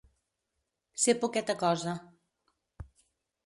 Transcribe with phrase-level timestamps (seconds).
[1.03, 1.95] Ser poqueta cosa.